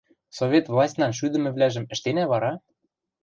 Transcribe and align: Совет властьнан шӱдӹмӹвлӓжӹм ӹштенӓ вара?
Совет 0.37 0.65
властьнан 0.73 1.11
шӱдӹмӹвлӓжӹм 1.17 1.85
ӹштенӓ 1.93 2.25
вара? 2.31 2.53